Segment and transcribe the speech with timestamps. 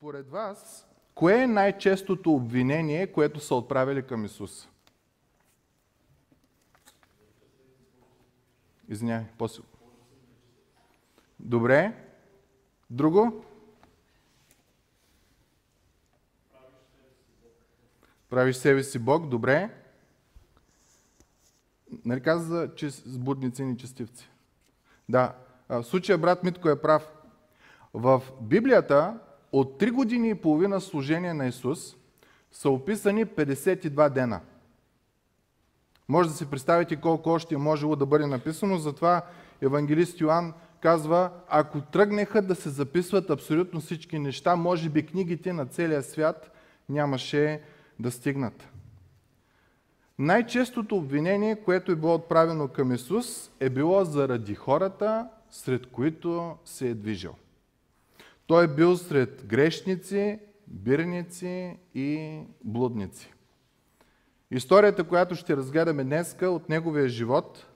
[0.00, 4.68] Според вас, кое е най-честото обвинение, което са отправили към Исус?
[8.88, 9.62] Извинявай, после.
[11.40, 11.92] Добре.
[12.90, 13.44] Друго?
[18.30, 19.70] Правиш себе си Бог, добре.
[22.04, 24.30] Нали каза, че сбудници и нечестивци?
[25.08, 25.34] Да.
[25.68, 27.12] В случая брат Митко е прав.
[27.94, 29.20] В Библията
[29.52, 31.96] от 3 години и половина служение на Исус
[32.52, 34.40] са описани 52 дена.
[36.08, 39.22] Може да си представите колко още е можело да бъде написано, затова
[39.60, 45.66] евангелист Йоанн казва, ако тръгнеха да се записват абсолютно всички неща, може би книгите на
[45.66, 46.50] целия свят
[46.88, 47.60] нямаше
[47.98, 48.68] да стигнат.
[50.18, 56.88] Най-честото обвинение, което е било отправено към Исус, е било заради хората, сред които се
[56.88, 57.34] е движил.
[58.50, 63.32] Той е бил сред грешници, бирници и блудници.
[64.50, 67.66] Историята, която ще разгледаме днеска от неговия живот,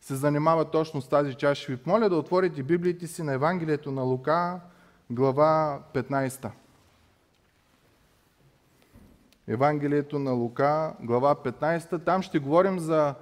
[0.00, 1.60] се занимава точно с тази част.
[1.60, 4.60] Ще ви моля да отворите Библиите си на Евангелието на Лука,
[5.10, 6.50] глава 15.
[9.48, 12.04] Евангелието на Лука, глава 15.
[12.04, 13.14] Там ще говорим за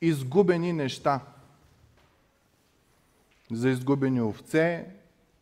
[0.00, 1.20] изгубени неща.
[3.52, 4.96] За изгубени овце,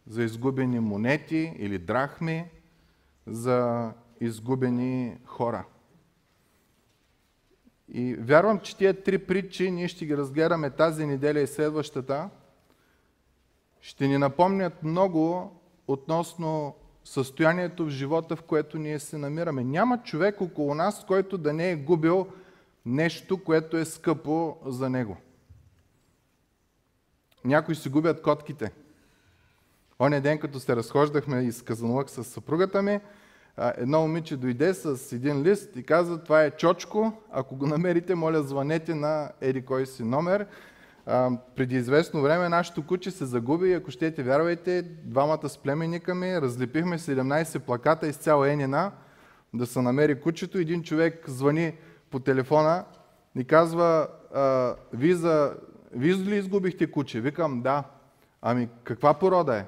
[0.06, 2.44] за изгубени монети или драхми,
[3.26, 5.64] за изгубени хора.
[7.88, 12.30] И вярвам, че тия три притчи ние ще ги разгледаме тази неделя и следващата.
[13.80, 15.52] Ще ни напомнят много
[15.88, 19.64] относно състоянието в живота, в което ние се намираме.
[19.64, 22.26] Няма човек около нас, който да не е губил
[22.86, 25.16] нещо, което е скъпо за него.
[27.44, 28.72] Някои си губят котките.
[30.04, 33.00] Оня ден, като се разхождахме из Казанлък с съпругата ми,
[33.58, 38.42] едно момиче дойде с един лист и каза, това е Чочко, ако го намерите, моля
[38.42, 40.46] звънете на еди кой си номер.
[41.06, 46.14] А, преди известно време нашето куче се загуби и ако щете вярвайте, двамата с племенника
[46.14, 48.92] ми разлепихме 17 плаката из цяла Енина
[49.54, 50.58] да се намери кучето.
[50.58, 51.72] Един човек звъни
[52.10, 52.84] по телефона
[53.36, 54.08] и казва,
[54.92, 55.54] вие, за,
[55.92, 57.20] вие ли изгубихте куче?
[57.20, 57.84] Викам, да.
[58.42, 59.64] Ами каква порода е?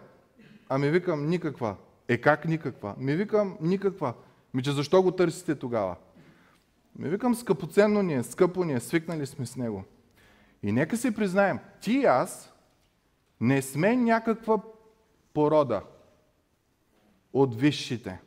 [0.69, 1.77] Ами викам, никаква.
[2.09, 2.95] Е как никаква?
[2.99, 4.15] Ми викам, никаква.
[4.55, 5.97] Ми че защо го търсите тогава?
[6.99, 9.85] Ми викам, скъпоценно ни е, скъпо ни е, свикнали сме с него.
[10.63, 12.53] И нека си признаем, ти и аз
[13.41, 14.59] не сме някаква
[15.35, 15.83] порода
[17.33, 18.21] от висшите.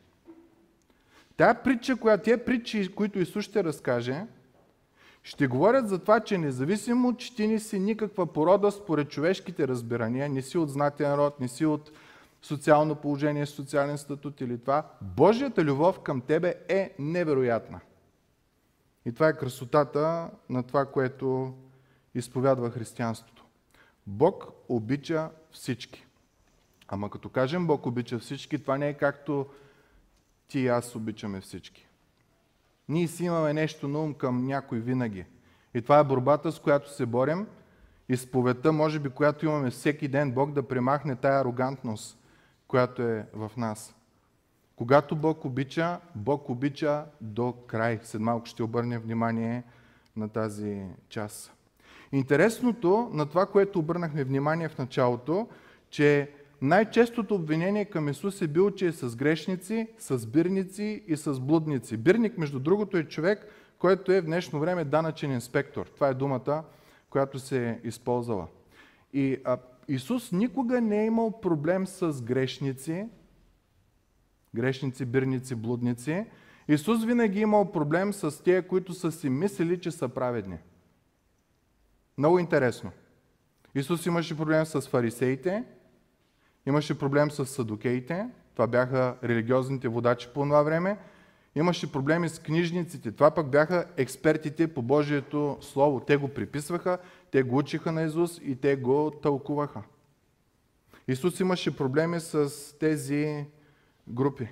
[1.36, 4.26] Тая притча, която тия притчи, които Исус ще разкаже,
[5.22, 10.28] ще говорят за това, че независимо, че ти не си никаква порода според човешките разбирания,
[10.28, 11.92] не си от знатен род, не си от
[12.42, 17.80] социално положение, социален статут или това, Божията любов към тебе е невероятна.
[19.06, 21.54] И това е красотата на това, което
[22.14, 23.44] изповядва християнството.
[24.06, 26.06] Бог обича всички.
[26.88, 29.46] Ама като кажем Бог обича всички, това не е както
[30.48, 31.86] ти и аз обичаме всички.
[32.88, 35.24] Ние си имаме нещо на ум към някой винаги.
[35.74, 37.46] И това е борбата, с която се борим.
[38.08, 42.18] Изповедта, може би, която имаме всеки ден, Бог да премахне тая арогантност,
[42.70, 43.94] която е в нас.
[44.76, 48.00] Когато Бог обича, Бог обича до край.
[48.02, 49.62] След малко ще обърнем внимание
[50.16, 51.52] на тази част.
[52.12, 55.48] Интересното на това, което обърнахме внимание в началото,
[55.90, 56.30] че
[56.62, 61.96] най-честото обвинение към Исус е било, че е с грешници, с бирници и с блудници.
[61.96, 63.46] Бирник, между другото, е човек,
[63.78, 65.86] който е в днешно време данъчен инспектор.
[65.86, 66.64] Това е думата,
[67.10, 68.46] която се е използвала.
[69.12, 69.56] И а,
[69.88, 73.08] Исус никога не е имал проблем с грешници,
[74.54, 76.26] грешници, бирници, блудници.
[76.68, 80.58] Исус винаги е имал проблем с тия, които са си мислили, че са праведни.
[82.18, 82.90] Много интересно.
[83.74, 85.64] Исус имаше проблем с фарисеите,
[86.66, 90.98] имаше проблем с садокеите, това бяха религиозните водачи по това време,
[91.54, 96.00] имаше проблеми с книжниците, това пък бяха експертите по Божието Слово.
[96.00, 96.98] Те го приписваха,
[97.30, 99.82] те го учиха на Исус и те го тълкуваха.
[101.08, 103.46] Исус имаше проблеми с тези
[104.08, 104.48] групи.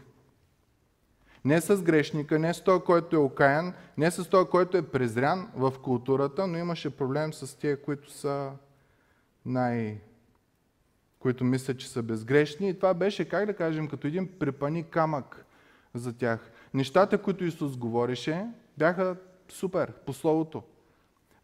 [1.45, 5.51] Не с грешника, не с той, който е окаян, не с той, който е презрян
[5.57, 8.51] в културата, но имаше проблем с тия, които са
[9.47, 10.01] най...
[11.19, 12.69] които мислят, че са безгрешни.
[12.69, 15.45] И това беше, как да кажем, като един препани камък
[15.95, 16.51] за тях.
[16.75, 18.47] Нещата, които Исус говореше,
[18.79, 19.17] бяха
[19.49, 20.63] супер по Словото.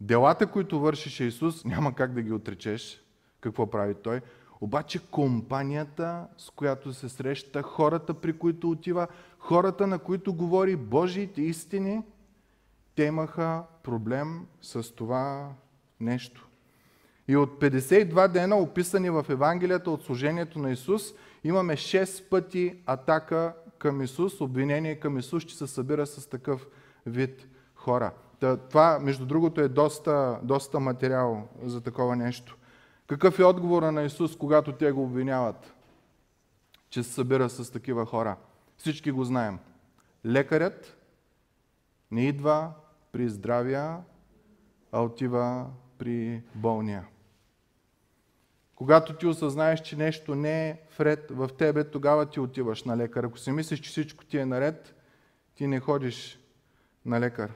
[0.00, 3.02] Делата, които вършеше Исус, няма как да ги отречеш.
[3.40, 4.20] Какво прави Той?
[4.60, 9.06] Обаче компанията, с която се среща, хората, при които отива,
[9.38, 12.02] хората, на които говори Божиите истини,
[12.94, 15.52] те имаха проблем с това
[16.00, 16.48] нещо.
[17.28, 21.02] И от 52 дена, описани в Евангелията от служението на Исус,
[21.44, 26.66] имаме 6 пъти атака към Исус, обвинение към Исус, че се събира с такъв
[27.06, 28.12] вид хора.
[28.70, 32.56] Това, между другото, е доста, доста материал за такова нещо.
[33.06, 35.74] Какъв е отговора на Исус, когато те го обвиняват,
[36.90, 38.36] че се събира с такива хора?
[38.76, 39.58] Всички го знаем.
[40.26, 40.96] Лекарят
[42.10, 42.72] не идва
[43.12, 43.98] при здравия,
[44.92, 45.66] а отива
[45.98, 47.06] при болния.
[48.76, 53.24] Когато ти осъзнаеш, че нещо не е вред в тебе, тогава ти отиваш на лекар.
[53.24, 54.94] Ако си мислиш, че всичко ти е наред,
[55.54, 56.38] ти не ходиш
[57.04, 57.52] на лекар.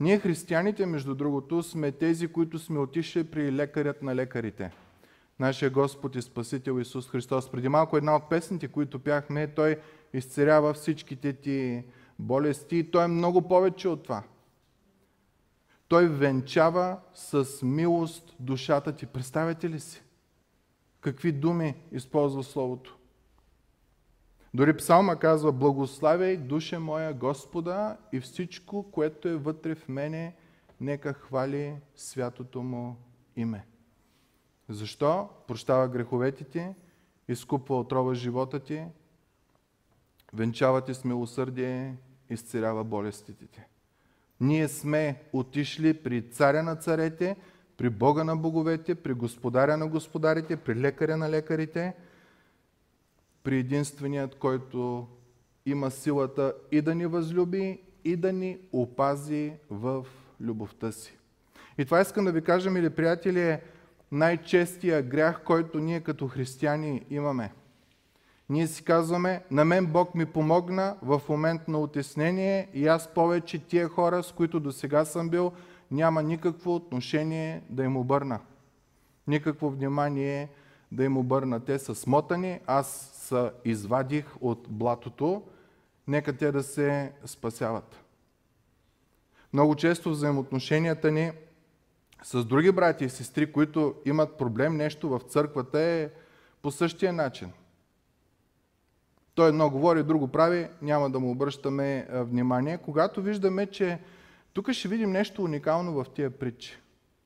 [0.00, 4.72] Ние християните, между другото, сме тези, които сме отишли при лекарят на лекарите.
[5.40, 7.50] Нашия Господ и Спасител Исус Христос.
[7.50, 9.80] Преди малко една от песните, които пяхме, Той
[10.12, 11.84] изцерява всичките ти
[12.18, 14.22] болести и Той е много повече от това.
[15.92, 19.06] Той венчава с милост душата ти.
[19.06, 20.02] Представете ли си?
[21.00, 22.98] Какви думи използва Словото?
[24.54, 30.34] Дори псалма казва, благославяй душе моя Господа и всичко, което е вътре в мене,
[30.80, 32.96] нека хвали святото му
[33.36, 33.66] име.
[34.68, 35.28] Защо?
[35.46, 36.68] Прощава греховете ти,
[37.28, 38.84] изкупва отрова живота ти,
[40.32, 41.96] венчава ти с милосърдие,
[42.30, 43.60] изцелява болестите ти.
[44.42, 47.36] Ние сме отишли при царя на царете,
[47.76, 51.94] при Бога на боговете, при господаря на господарите, при лекаря на лекарите,
[53.44, 55.08] при единственият, който
[55.66, 60.06] има силата и да ни възлюби, и да ни опази в
[60.40, 61.16] любовта си.
[61.78, 63.62] И това искам да ви кажа, мили приятели, е
[64.12, 67.52] най-честия грях, който ние като християни имаме.
[68.48, 73.58] Ние си казваме, на мен Бог ми помогна в момент на отеснение и аз повече
[73.58, 75.52] тия хора, с които до сега съм бил,
[75.90, 78.40] няма никакво отношение да им обърна.
[79.26, 80.48] Никакво внимание
[80.92, 81.60] да им обърна.
[81.60, 85.42] Те са смотани, аз са извадих от блатото,
[86.08, 88.04] нека те да се спасяват.
[89.52, 91.32] Много често взаимоотношенията ни
[92.22, 96.10] с други брати и сестри, които имат проблем нещо в църквата е
[96.62, 97.52] по същия начин.
[99.34, 102.78] Той едно говори, друго прави, няма да му обръщаме внимание.
[102.78, 103.98] Когато виждаме, че
[104.52, 106.78] тук ще видим нещо уникално в тия притчи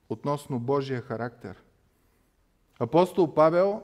[0.09, 1.63] относно Божия характер.
[2.79, 3.81] Апостол Павел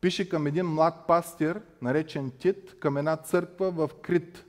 [0.00, 4.44] пише към един млад пастир, наречен Тит, към една църква в Крит.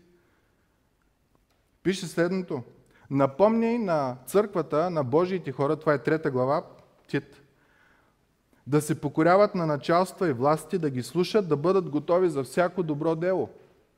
[1.83, 2.63] Пише следното.
[3.09, 6.63] Напомняй на църквата, на Божиите хора, това е трета глава,
[7.07, 7.41] Тит,
[8.67, 12.83] да се покоряват на началства и власти, да ги слушат, да бъдат готови за всяко
[12.83, 13.49] добро дело.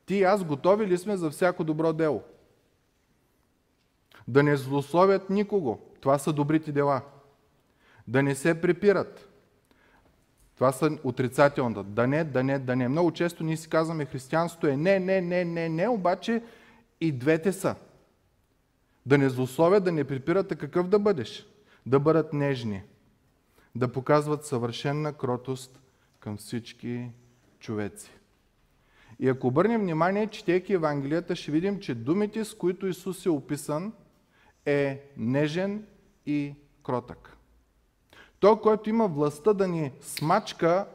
[0.06, 2.24] Ти и аз готови ли сме за всяко добро дело?
[4.28, 5.80] Да не злословят никого.
[6.02, 7.02] Това са добрите дела.
[8.08, 9.30] Да не се препират.
[10.56, 11.84] Това са отрицателната.
[11.84, 12.88] Да не, да не, да не.
[12.88, 16.44] Много често ние си казваме християнството е не, не, не, не, не, обаче
[17.02, 17.76] и двете са.
[19.06, 21.48] Да не злословят, да не припират, а какъв да бъдеш?
[21.86, 22.84] Да бъдат нежни
[23.78, 25.80] да показват съвършенна кротост
[26.20, 27.10] към всички
[27.60, 28.12] човеци.
[29.20, 33.94] И ако обърнем внимание, четейки Евангелията, ще видим, че думите, с които Исус е описан,
[34.66, 35.86] е нежен
[36.26, 37.38] и кротък.
[38.40, 40.88] Той, който има властта да ни смачка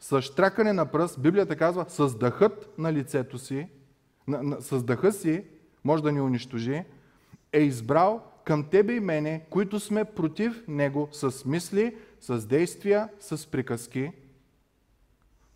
[0.00, 3.68] с штракане на пръст, Библията казва, с дъхът на лицето си,
[4.60, 5.44] с дъха си,
[5.84, 6.84] може да ни унищожи,
[7.52, 13.50] е избрал към тебе и мене, които сме против Него с мисли, с действия, с
[13.50, 14.12] приказки,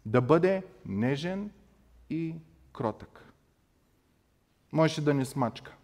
[0.07, 1.51] да бъде нежен
[2.11, 2.35] и
[2.73, 3.25] кротък.
[4.73, 5.77] Можеше да ни смачка,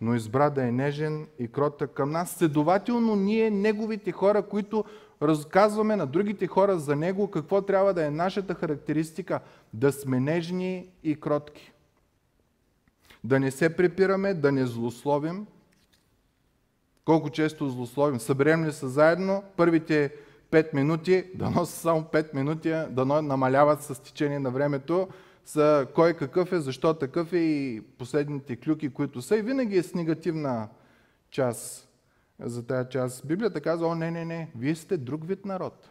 [0.00, 2.30] но избра да е нежен и кротък към нас.
[2.30, 4.84] Следователно, ние, неговите хора, които
[5.22, 9.40] разказваме на другите хора за него, какво трябва да е нашата характеристика,
[9.74, 11.72] да сме нежни и кротки.
[13.24, 15.46] Да не се препираме, да не злословим,
[17.04, 18.20] колко често злословим.
[18.20, 20.14] Съберем ли се заедно, първите
[20.50, 25.08] 5 минути, дано са само 5 минути, дано намаляват с течение на времето,
[25.44, 29.36] са кой какъв е, защо такъв е и последните клюки, които са.
[29.36, 30.68] И винаги е с негативна
[31.30, 31.88] част
[32.40, 33.26] за тази част.
[33.26, 35.90] Библията казва, о, не, не, не, вие сте друг вид народ.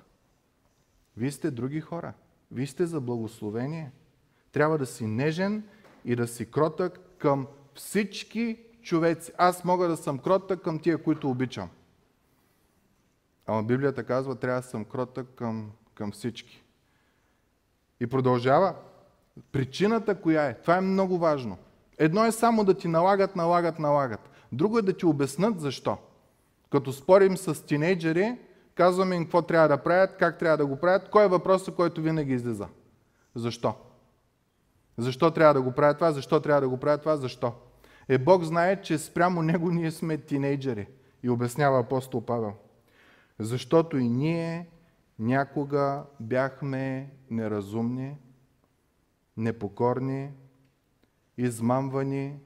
[1.18, 2.13] Вие сте други хора.
[2.51, 3.92] Вие сте за благословение.
[4.51, 5.63] Трябва да си нежен
[6.06, 9.32] и да си кротък към всички човеци.
[9.38, 11.70] Аз мога да съм кротък към тия, които обичам.
[13.48, 16.64] Ама Библията казва, трябва да съм кротък към към всички.
[18.00, 18.76] И продължава.
[19.52, 20.62] Причината коя е?
[20.62, 21.58] Това е много важно.
[21.98, 24.30] Едно е само да ти налагат, налагат, налагат.
[24.52, 25.98] Друго е да ти обяснат защо.
[26.72, 28.38] Като спорим с тинейджери,
[28.76, 32.02] казваме им какво трябва да правят, как трябва да го правят, кой е въпросът, който
[32.02, 32.68] винаги излиза.
[33.36, 33.74] Защо?
[34.98, 36.12] Защо трябва да го правят това?
[36.12, 37.18] Защо трябва да го правят това?
[37.18, 37.54] Защо?
[38.10, 40.88] Е, Бог знае, че спрямо Него ние сме тинейджери.
[41.24, 42.54] И обяснява апостол Павел.
[43.39, 44.68] Защото и ние
[45.20, 48.18] някога бяхме неразумни,
[49.38, 50.32] непокорни,
[51.38, 52.39] измамвани,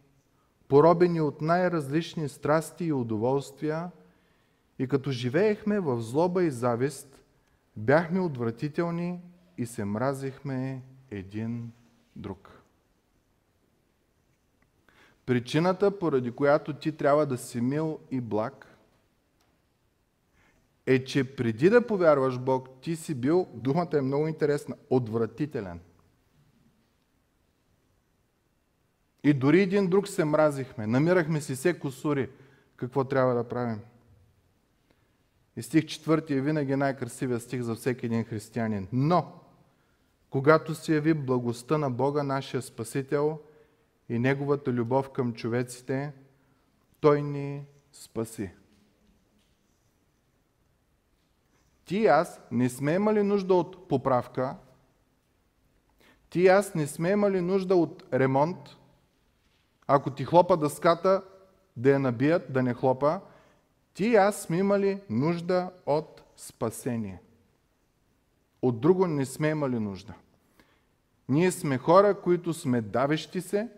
[0.68, 3.92] поробени от най-различни страсти и удоволствия,
[4.80, 7.24] и като живеехме в злоба и завист,
[7.78, 9.22] бяхме отвратителни
[9.58, 11.72] и се мразихме един
[12.16, 12.63] друг.
[15.26, 18.78] Причината, поради която ти трябва да си мил и благ,
[20.86, 25.80] е, че преди да повярваш Бог, ти си бил, думата е много интересна, отвратителен.
[29.24, 32.30] И дори един друг се мразихме, намирахме си се косури.
[32.76, 33.80] Какво трябва да правим?
[35.56, 38.88] И стих четвърти е винаги най-красивия стих за всеки един християнин.
[38.92, 39.34] Но,
[40.30, 43.40] когато се яви благостта на Бога, нашия Спасител,
[44.10, 46.14] и Неговата любов към човеците,
[47.00, 48.52] Той ни спаси.
[51.86, 54.56] Ти и аз не сме имали нужда от поправка,
[56.30, 58.58] ти и аз не сме имали нужда от ремонт,
[59.88, 61.24] ако ти хлопа дъската,
[61.78, 63.22] да я набият, да не хлопа,
[63.94, 67.22] ти и аз сме имали нужда от спасение.
[68.62, 70.14] От друго не сме имали нужда.
[71.30, 73.70] Ние сме хора, които сме давещи се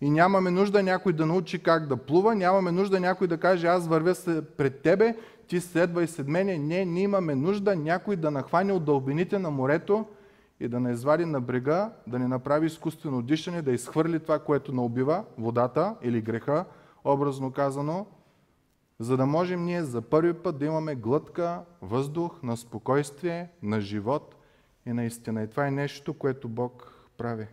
[0.00, 3.88] и нямаме нужда някой да научи как да плува, нямаме нужда някой да каже аз
[3.88, 5.16] вървя пред тебе,
[5.48, 6.58] ти следвай след мене.
[6.58, 10.06] Не, ние имаме нужда някой да нахване от дълбините на морето
[10.60, 14.72] и да не извади на брега, да не направи изкуствено дишане, да изхвърли това, което
[14.72, 16.64] не убива, водата или греха,
[17.04, 18.06] образно казано,
[18.98, 24.34] за да можем ние за първи път да имаме глътка, въздух на спокойствие, на живот
[24.86, 25.42] и на истина.
[25.42, 27.46] И това е нещо, което Бог прави.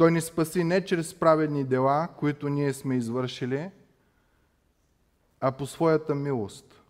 [0.00, 3.70] Той ни спаси не чрез праведни дела, които ние сме извършили,
[5.40, 6.82] а по своята милост.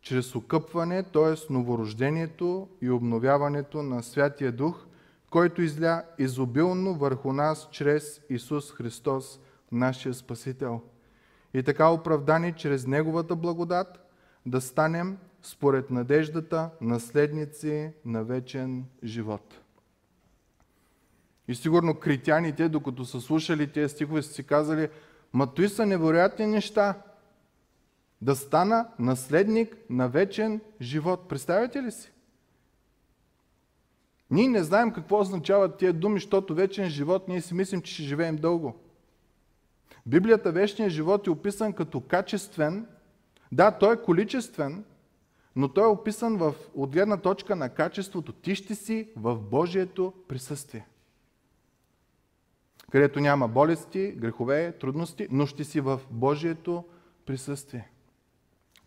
[0.00, 1.52] Чрез окъпване, т.е.
[1.52, 4.86] новорождението и обновяването на Святия Дух,
[5.30, 9.40] който изля изобилно върху нас чрез Исус Христос,
[9.72, 10.80] нашия Спасител.
[11.54, 14.10] И така оправдани чрез Неговата благодат,
[14.46, 19.63] да станем според надеждата наследници на вечен живот.
[21.48, 24.88] И сигурно критяните, докато са слушали тези стихове, са си казали,
[25.32, 27.02] ма той са невероятни неща.
[28.20, 31.28] Да стана наследник на вечен живот.
[31.28, 32.12] Представяте ли си?
[34.30, 38.02] Ние не знаем какво означават тия думи, защото вечен живот, ние си мислим, че ще
[38.02, 38.76] живеем дълго.
[40.06, 42.86] Библията вечният живот е описан като качествен.
[43.52, 44.84] Да, той е количествен,
[45.56, 48.32] но той е описан в, от гледна точка на качеството.
[48.32, 50.86] Ти ще си в Божието присъствие
[52.94, 56.84] където няма болести, грехове, трудности, но ще си в Божието
[57.26, 57.90] присъствие.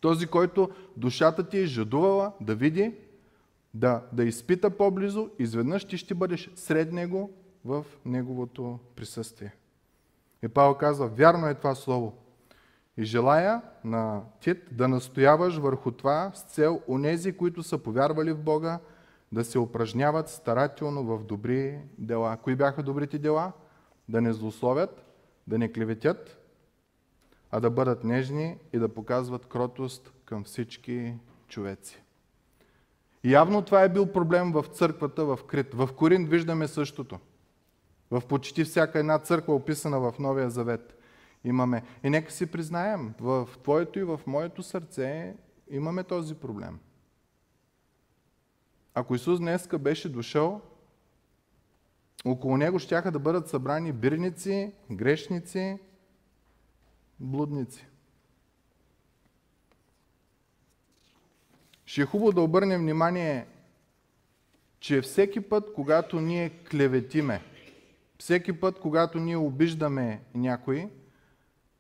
[0.02, 2.96] Този, който душата ти е жадувала да види,
[3.74, 7.32] да, да изпита по-близо, изведнъж ти ще бъдеш сред него
[7.66, 9.56] в неговото присъствие.
[10.44, 12.18] И Павел казва, вярно е това слово.
[12.98, 18.44] И желая на Тит да настояваш върху това с цел онези, които са повярвали в
[18.44, 18.80] Бога,
[19.32, 22.38] да се упражняват старателно в добри дела.
[22.38, 23.52] Кои бяха добрите дела?
[24.10, 25.06] Да не злословят,
[25.48, 26.38] да не клеветят,
[27.52, 31.14] а да бъдат нежни и да показват кротост към всички
[31.48, 32.02] човеци.
[33.24, 35.74] Явно това е бил проблем в църквата в Крит.
[35.74, 37.20] В Корин виждаме същото.
[38.12, 40.98] В почти всяка една църква, описана в Новия Завет,
[41.44, 41.84] имаме.
[42.04, 45.36] И нека си признаем, в твоето и в моето сърце
[45.70, 46.80] имаме този проблем.
[48.94, 50.62] Ако Исус днеска беше дошъл,
[52.32, 55.80] около него щяха да бъдат събрани бирници, грешници,
[57.20, 57.88] блудници.
[61.86, 63.48] Ще е хубаво да обърнем внимание,
[64.80, 67.42] че всеки път, когато ние клеветиме,
[68.18, 70.90] всеки път, когато ние обиждаме някой,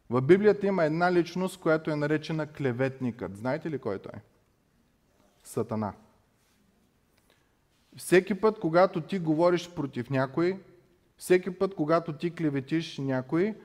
[0.10, 3.38] в Библията има една личност, която е наречена клеветникът.
[3.38, 4.22] Знаете ли кой той е?
[5.44, 5.94] Сатана.
[7.98, 10.60] Всеки път, когато ти говориш против някой,
[11.18, 13.56] всеки път, когато ти клеветиш някой,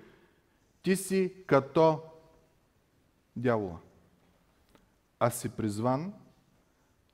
[0.82, 2.00] ти си като
[3.36, 3.78] дявола.
[5.18, 6.12] А си призван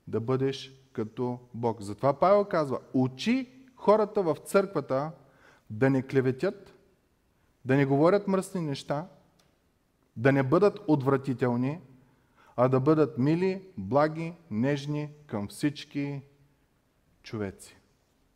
[0.07, 1.81] да бъдеш като Бог.
[1.81, 5.11] Затова Павел казва, учи хората в църквата
[5.69, 6.73] да не клеветят,
[7.65, 9.07] да не говорят мръсни неща,
[10.15, 11.79] да не бъдат отвратителни,
[12.55, 16.21] а да бъдат мили, благи, нежни към всички
[17.29, 17.75] човеци.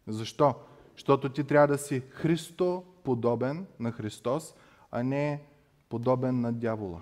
[0.07, 0.55] Защо?
[0.93, 4.55] Защото ти трябва да си Христо подобен на Христос,
[4.91, 5.41] а не
[5.89, 7.01] подобен на дявола.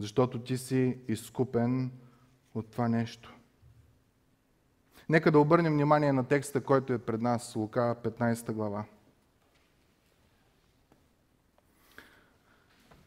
[0.00, 1.90] Защото ти си изкупен
[2.54, 3.34] от това нещо.
[5.08, 8.84] Нека да обърнем внимание на текста, който е пред нас, Лука 15 глава.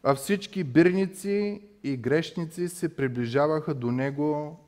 [0.02, 4.60] А всички бирници и грешници се приближаваха до него,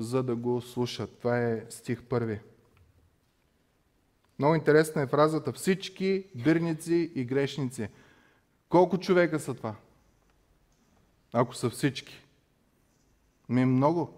[0.00, 1.18] за да го слушат.
[1.18, 2.40] Това е стих първи.
[4.38, 7.88] Много интересна е фразата всички бирници и грешници.
[8.68, 9.74] Колко човека са това?
[11.32, 12.24] Ако са всички.
[13.48, 14.14] Ми много.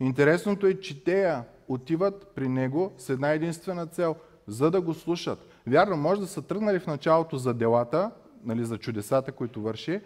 [0.00, 1.38] Интересното е, че те
[1.68, 4.16] отиват при него с една единствена цел,
[4.46, 5.38] за да го слушат.
[5.66, 8.10] Вярно, може да са тръгнали в началото за делата,
[8.44, 10.00] нали, за чудесата, които върши,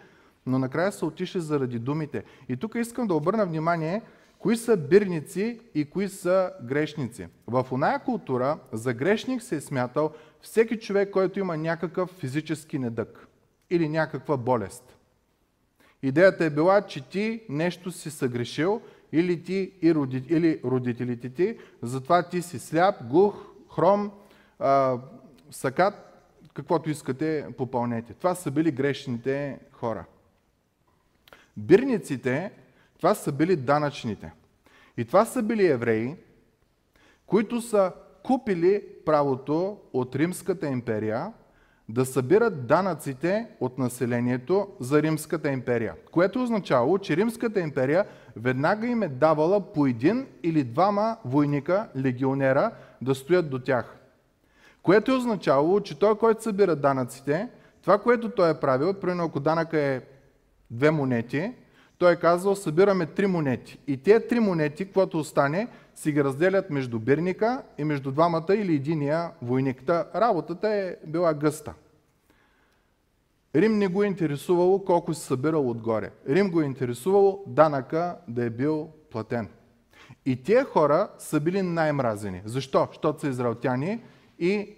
[0.45, 2.23] но накрая са отишли заради думите.
[2.49, 4.01] И тук искам да обърна внимание,
[4.39, 7.27] кои са бирници и кои са грешници.
[7.47, 13.27] В оная култура за грешник се е смятал всеки човек, който има някакъв физически недък
[13.69, 14.97] или някаква болест.
[16.03, 21.57] Идеята е била, че ти нещо си съгрешил или ти и роди, или родителите ти,
[21.81, 24.11] затова ти си сляп, глух, хром,
[24.59, 24.97] а,
[25.51, 25.93] сакат,
[26.53, 28.13] каквото искате, попълнете.
[28.13, 30.05] Това са били грешните хора.
[31.57, 32.51] Бирниците,
[32.97, 34.33] това са били данъчните.
[34.97, 36.15] И това са били евреи,
[37.25, 37.91] които са
[38.23, 41.33] купили правото от Римската империя
[41.89, 45.95] да събират данъците от населението за Римската империя.
[46.11, 52.71] Което означало, че Римската империя веднага им е давала по един или двама войника, легионера,
[53.01, 53.97] да стоят до тях.
[54.83, 57.49] Което означало, че той, който събира данъците,
[57.81, 60.01] това, което той е правил, примерно ако данъка е
[60.71, 61.53] две монети,
[61.97, 63.79] той е казал, събираме три монети.
[63.87, 68.75] И тези три монети, каквото остане, си ги разделят между бирника и между двамата или
[68.75, 69.83] единия войник.
[69.85, 71.73] Та работата е била гъста.
[73.55, 76.11] Рим не го е интересувало колко си събирал отгоре.
[76.29, 79.49] Рим го е интересувало данъка да е бил платен.
[80.25, 82.41] И тия хора са били най-мразени.
[82.45, 82.87] Защо?
[82.87, 84.03] Защото са израелтяни
[84.39, 84.75] и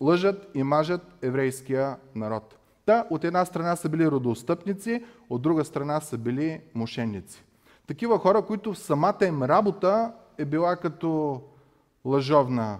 [0.00, 2.55] лъжат и мажат еврейския народ.
[2.86, 7.44] Та, от една страна са били родоостъпници, от друга страна са били мошенници.
[7.86, 11.42] Такива хора, които самата им работа е била като
[12.04, 12.78] лъжовна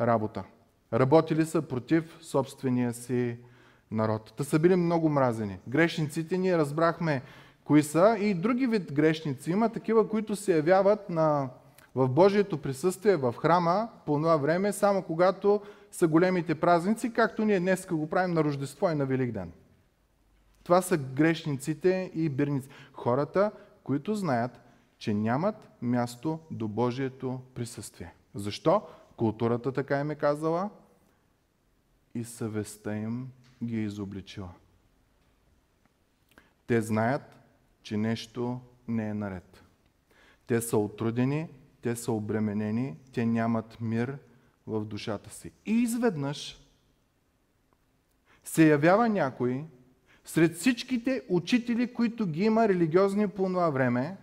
[0.00, 0.44] работа.
[0.92, 3.36] Работили са против собствения си
[3.90, 4.32] народ.
[4.36, 5.58] Та са били много мразени.
[5.68, 7.22] Грешниците ние разбрахме
[7.64, 11.48] кои са и други вид грешници има, такива, които се явяват на,
[11.94, 17.60] в Божието присъствие в храма по това време, само когато са големите празници, както ние
[17.60, 19.52] днес го правим на Рождество и на Великден.
[20.64, 22.68] Това са грешниците и бирници.
[22.92, 23.52] Хората,
[23.84, 24.60] които знаят,
[24.98, 28.14] че нямат място до Божието присъствие.
[28.34, 28.82] Защо?
[29.16, 30.70] Културата така им е казала
[32.14, 33.28] и съвестта им
[33.64, 34.50] ги е изобличила.
[36.66, 37.36] Те знаят,
[37.82, 39.64] че нещо не е наред.
[40.46, 41.48] Те са отрудени,
[41.82, 44.18] те са обременени, те нямат мир
[44.66, 45.52] в душата си.
[45.66, 46.60] И изведнъж
[48.44, 49.64] се явява някой
[50.24, 54.16] сред всичките учители, които ги има религиозни по това време,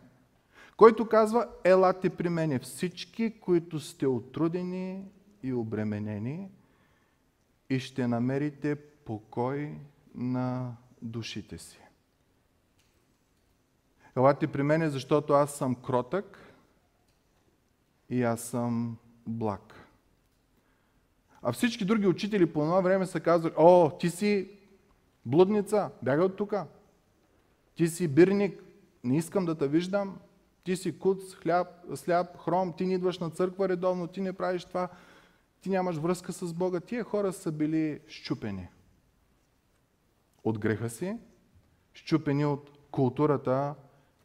[0.77, 5.05] който казва, елате при мене всички, които сте отрудени
[5.43, 6.49] и обременени
[7.69, 9.77] и ще намерите покой
[10.15, 11.79] на душите си.
[14.17, 16.53] Елате при мене, защото аз съм кротък
[18.09, 19.82] и аз съм благ.
[21.43, 24.49] А всички други учители по това време са казвали, о, ти си
[25.25, 26.53] блудница, бягай от тук.
[27.75, 28.63] Ти си бирник,
[29.03, 30.17] не искам да те виждам.
[30.63, 34.65] Ти си куц, хляб, сляп, хром, ти не идваш на църква редовно, ти не правиш
[34.65, 34.87] това,
[35.61, 36.79] ти нямаш връзка с Бога.
[36.79, 38.67] Тия хора са били щупени
[40.43, 41.17] от греха си,
[41.93, 43.75] щупени от културата,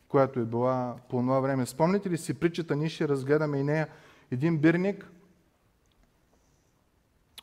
[0.09, 1.67] която е била по това време.
[1.67, 3.89] Спомните ли си притчата, ние ще разгледаме и нея.
[4.31, 5.11] Един бирник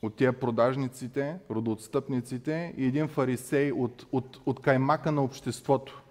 [0.02, 6.02] от тия продажниците, родоотстъпниците и един фарисей от, от, от каймака на обществото.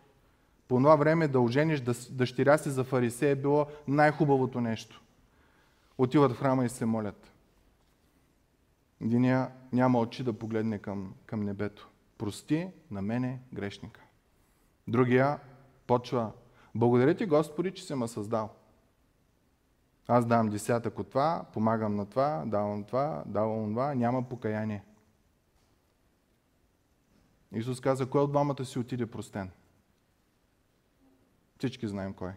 [0.67, 5.01] По това време да ожениш дъщеря си за фарисей е било най-хубавото нещо.
[5.97, 7.31] Отиват в храма и се молят.
[9.01, 11.89] Единия няма очи да погледне към, към небето.
[12.17, 14.01] Прости на мене грешника.
[14.87, 15.39] Другия
[15.87, 16.31] почва
[16.75, 18.49] Благодаря ти, Господи, че си ме създал.
[20.07, 24.83] Аз давам десятък от това, помагам на това, давам това, давам това, няма покаяние.
[27.51, 29.51] Исус каза, кой от двамата си отиде простен?
[31.57, 32.31] Всички знаем кой.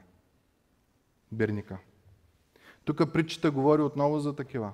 [1.33, 1.79] Берника.
[2.85, 4.73] Тук притчата говори отново за такива.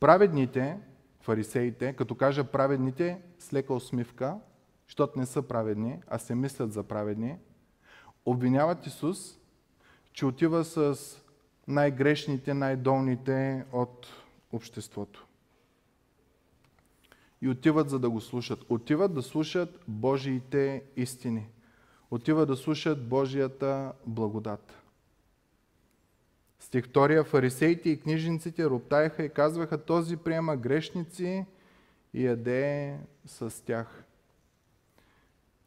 [0.00, 0.78] Праведните,
[1.20, 4.38] фарисеите, като кажа праведните, с лека усмивка,
[4.86, 7.38] защото не са праведни, а се мислят за праведни,
[8.26, 9.38] обвиняват Исус,
[10.12, 10.96] че отива с
[11.68, 14.06] най-грешните, най-долните от
[14.52, 15.26] обществото.
[17.42, 18.64] И отиват за да го слушат.
[18.68, 21.48] Отиват да слушат Божиите истини.
[22.10, 24.82] Отиват да слушат Божията благодат.
[26.60, 27.24] Стих 2.
[27.24, 31.46] Фарисеите и книжниците роптаеха и казваха, този приема грешници
[32.14, 34.04] и яде с тях.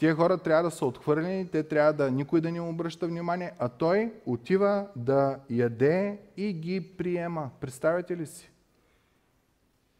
[0.01, 3.69] Тия хора трябва да са отхвърлени, те трябва да никой да не обръща внимание, а
[3.69, 7.49] той отива да яде и ги приема.
[7.59, 8.51] Представете ли си?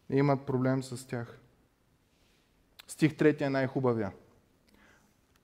[0.09, 1.39] Имат проблем с тях.
[2.87, 4.11] Стих 3 е най-хубавия.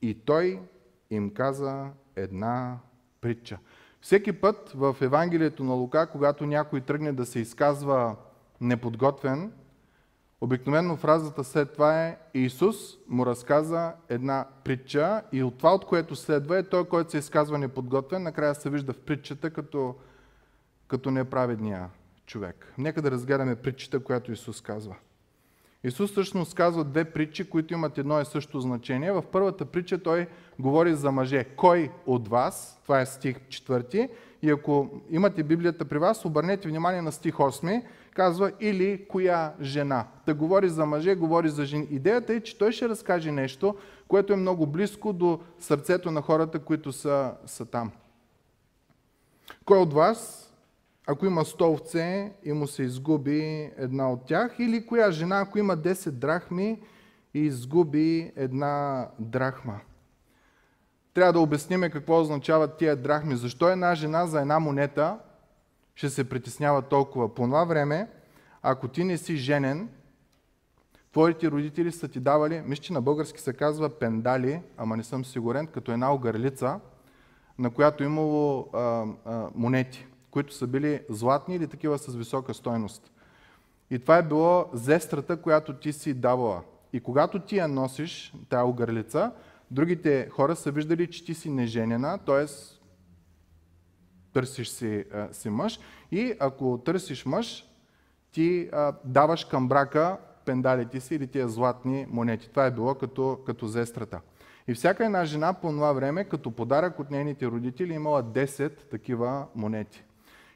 [0.01, 0.61] И той
[1.09, 2.79] им каза една
[3.21, 3.57] притча.
[4.01, 8.15] Всеки път в Евангелието на Лука, когато някой тръгне да се изказва
[8.61, 9.51] неподготвен,
[10.41, 12.75] обикновено фразата след това е Исус
[13.07, 17.57] му разказа една притча и от това, от което следва е той, който се изказва
[17.57, 19.95] неподготвен, накрая се вижда в притчата като,
[20.87, 21.89] като неправедния
[22.25, 22.73] човек.
[22.77, 24.95] Нека да разгледаме притчата, която Исус казва.
[25.83, 29.11] Исус всъщност казва две притчи, които имат едно и също значение.
[29.11, 30.27] В първата притча той
[30.59, 31.43] говори за мъже.
[31.43, 34.09] Кой от вас, това е стих 4,
[34.41, 37.83] и ако имате Библията при вас, обърнете внимание на стих 8,
[38.17, 40.07] казва или коя жена.
[40.25, 41.87] Да говори за мъже, говори за жени.
[41.91, 43.75] Идеята е, че той ще разкаже нещо,
[44.07, 47.91] което е много близко до сърцето на хората, които са, са там.
[49.65, 50.43] Кой от вас
[51.07, 55.59] ако има 100 овце и му се изгуби една от тях, или коя жена, ако
[55.59, 56.81] има 10 драхми
[57.33, 59.79] и изгуби една драхма.
[61.13, 63.35] Трябва да обясним какво означават тия драхми.
[63.35, 65.17] Защо една жена за една монета
[65.97, 67.35] ще се притеснява толкова?
[67.35, 68.07] По това време,
[68.61, 69.89] ако ти не си женен,
[71.11, 75.25] твоите родители са ти давали, мисля, че на български се казва пендали, ама не съм
[75.25, 76.79] сигурен, като една огърлица,
[77.59, 80.07] на която имало а, а, монети
[80.37, 83.11] които са били златни или такива с висока стойност.
[83.89, 86.61] И това е било зестрата, която ти си давала.
[86.93, 89.31] И когато ти я носиш, тая огърлица,
[89.71, 92.45] другите хора са виждали, че ти си неженена, т.е.
[94.33, 95.79] търсиш си, си мъж.
[96.11, 97.65] И ако търсиш мъж,
[98.31, 102.49] ти а, даваш към брака пендалите си или тия златни монети.
[102.49, 104.19] Това е било като, като зестрата.
[104.67, 109.45] И всяка една жена по това време, като подарък от нейните родители, имала 10 такива
[109.55, 110.03] монети.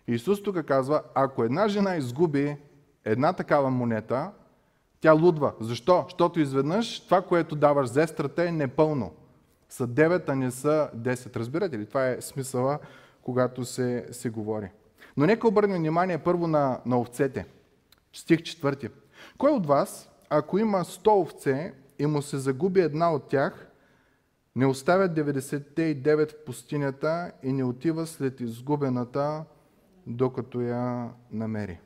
[0.07, 2.57] Исус тук казва, ако една жена изгуби
[3.05, 4.31] една такава монета,
[5.01, 5.53] тя лудва.
[5.59, 6.03] Защо?
[6.03, 9.11] Защото изведнъж това, което даваш зестрата е непълно.
[9.69, 11.35] Са 9, а не са 10.
[11.35, 11.85] Разбирате ли?
[11.85, 12.79] Това е смисъла,
[13.21, 14.69] когато се, говори.
[15.17, 17.45] Но нека обърнем внимание първо на, на овцете.
[18.13, 18.89] Стих четвърти.
[19.37, 23.67] Кой от вас, ако има 100 овце и му се загуби една от тях,
[24.55, 29.43] не оставя 99 в пустинята и не отива след изгубената
[30.07, 31.79] докато я намери.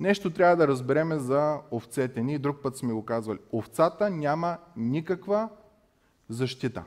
[0.00, 2.22] Нещо трябва да разбереме за овцете.
[2.22, 3.38] Ние друг път сме го казвали.
[3.52, 5.48] Овцата няма никаква
[6.28, 6.84] защита.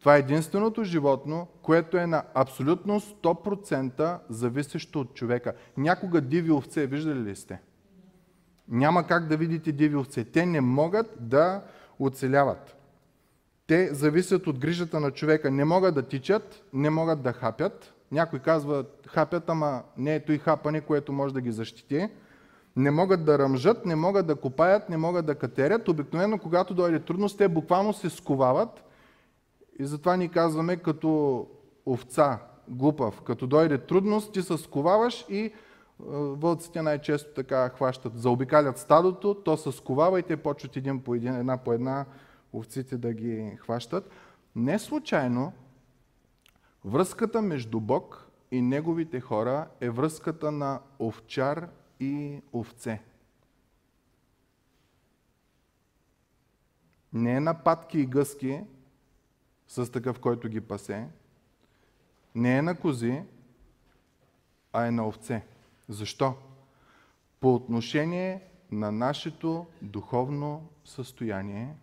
[0.00, 5.52] Това е единственото животно, което е на абсолютно 100% зависещо от човека.
[5.76, 7.60] Някога диви овце, виждали ли сте?
[8.68, 10.24] Няма как да видите диви овце.
[10.24, 11.62] Те не могат да
[11.98, 12.76] оцеляват.
[13.66, 15.50] Те зависят от грижата на човека.
[15.50, 20.38] Не могат да тичат, не могат да хапят, някой казва, хапят, ама не е и
[20.38, 22.08] хапане, което може да ги защити.
[22.76, 25.88] Не могат да ръмжат, не могат да копаят, не могат да катерят.
[25.88, 28.84] Обикновено, когато дойде трудност, те буквално се сковават.
[29.78, 31.46] И затова ни казваме като
[31.86, 32.38] овца,
[32.68, 33.22] глупав.
[33.22, 35.52] Като дойде трудност, ти се сковаваш и е,
[36.10, 38.18] вълците най-често така хващат.
[38.18, 42.06] Заобикалят стадото, то се сковава и те почват един по един, една по една
[42.52, 44.10] овците да ги хващат.
[44.56, 45.52] Не случайно
[46.84, 51.68] Връзката между Бог и Неговите хора е връзката на овчар
[52.00, 53.02] и овце.
[57.12, 57.56] Не е на
[57.94, 58.60] и гъски,
[59.68, 61.08] с такъв, който ги пасе.
[62.34, 63.22] Не е на кози,
[64.72, 65.44] а е на овце.
[65.88, 66.34] Защо?
[67.40, 71.74] По отношение на нашето духовно състояние,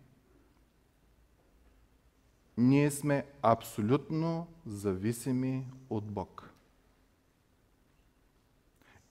[2.57, 6.49] ние сме абсолютно зависими от Бог.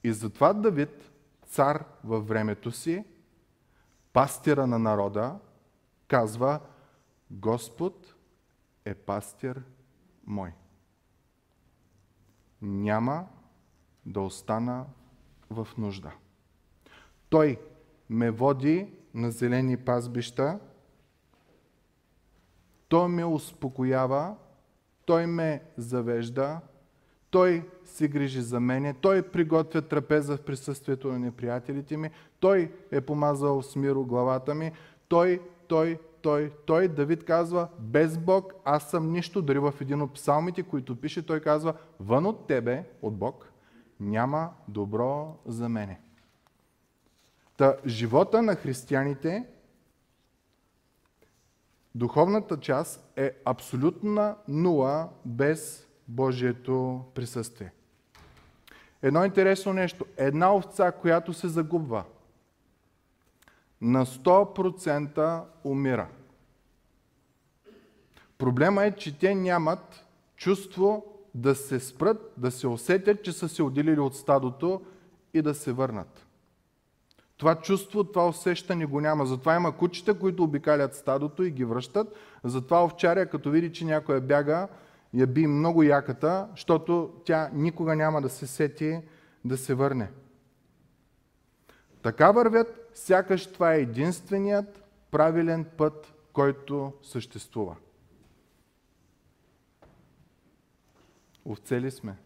[0.04, 1.10] И затова Давид,
[1.46, 3.04] цар във времето си,
[4.12, 5.38] пастира на народа,
[6.08, 6.60] казва
[7.30, 8.13] Господ
[8.84, 9.62] е пастир
[10.26, 10.52] мой.
[12.62, 13.26] Няма
[14.06, 14.86] да остана
[15.50, 16.12] в нужда.
[17.28, 17.60] Той
[18.10, 20.58] ме води на зелени пазбища,
[22.88, 24.36] той ме успокоява,
[25.06, 26.60] той ме завежда,
[27.30, 33.00] той се грижи за мене, той приготвя трапеза в присъствието на неприятелите ми, той е
[33.00, 34.72] помазал с миро главата ми,
[35.08, 40.14] той, той, той, той, Давид казва, без Бог аз съм нищо, дори в един от
[40.14, 43.52] псалмите, които пише, той казва, вън от тебе, от Бог,
[44.00, 46.00] няма добро за мене.
[47.56, 49.46] Та, живота на християните,
[51.94, 57.72] духовната част е абсолютна нула без Божието присъствие.
[59.02, 60.06] Едно интересно нещо.
[60.16, 62.04] Една овца, която се загубва,
[63.84, 66.08] на 100% умира.
[68.38, 70.04] Проблема е, че те нямат
[70.36, 74.82] чувство да се спрат, да се усетят, че са се отделили от стадото
[75.34, 76.26] и да се върнат.
[77.36, 79.26] Това чувство, това усещане го няма.
[79.26, 82.16] Затова има кучета, които обикалят стадото и ги връщат.
[82.44, 84.68] Затова овчаря, като види, че някоя бяга,
[85.14, 89.00] я би много яката, защото тя никога няма да се сети
[89.44, 90.10] да се върне.
[92.02, 97.76] Така вървят, сякаш това е единственият правилен път, който съществува.
[101.44, 102.16] Овце ли сме?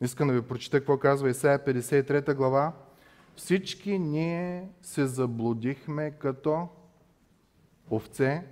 [0.00, 2.72] Искам да ви прочита какво казва Исаия 53 глава.
[3.36, 6.68] Всички ние се заблудихме като
[7.90, 8.44] овце,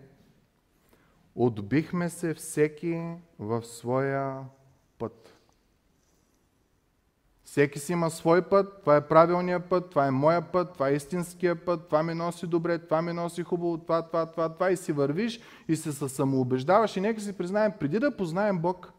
[1.35, 4.45] отбихме се всеки в своя
[4.99, 5.36] път.
[7.47, 10.95] Всеки си има свой път, това е правилният път, това е моя път, това е
[10.95, 14.77] истинския път, това ми носи добре, това ми носи хубаво, това, това, това, това и
[14.77, 18.93] си вървиш и се самоубеждаваш и нека си признаем, преди да познаем Бог,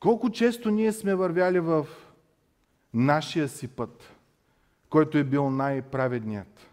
[0.00, 1.86] колко често ние сме вървяли в
[2.94, 4.12] нашия си път,
[4.90, 6.70] който е бил най-праведният.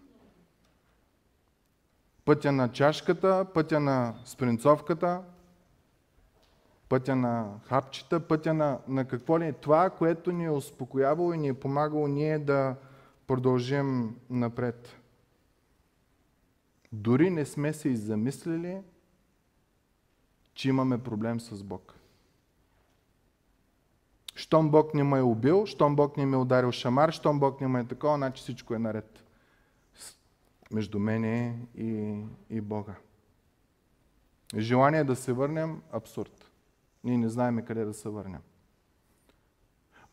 [2.26, 5.22] Пътя на чашката, пътя на спринцовката,
[6.92, 9.54] пътя на хапчета, пътя на, на какво ли е.
[9.54, 12.76] Това, което ни е успокоявало и ни е помагало ние да
[13.28, 14.96] продължим напред.
[16.92, 18.82] Дори не сме се и замислили,
[20.54, 21.94] че имаме проблем с Бог.
[24.36, 27.62] Щом Бог не ме е убил, щом Бог не ме е ударил шамар, щом Бог
[27.62, 29.24] не ме е такова, значи всичко е наред
[30.72, 32.96] между мене и, и Бога.
[34.58, 36.41] Желание да се върнем– абсурд.
[37.04, 38.42] Ние не знаем къде да се върнем.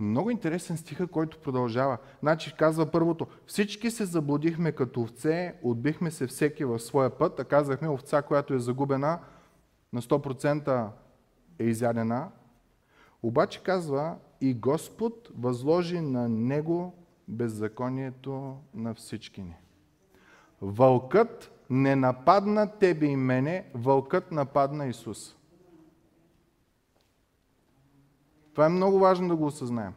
[0.00, 1.98] Много интересен стиха, който продължава.
[2.20, 7.44] Значи казва първото, всички се заблудихме като овце, отбихме се всеки в своя път, а
[7.44, 9.18] казахме овца, която е загубена,
[9.92, 10.88] на 100%
[11.58, 12.28] е изядена,
[13.22, 16.94] обаче казва, и Господ възложи на него
[17.28, 19.56] беззаконието на всички ни.
[20.62, 25.36] Вълкът не нападна тебе и мене, вълкът нападна Исус.
[28.58, 29.92] Това е много важно да го осъзнаем.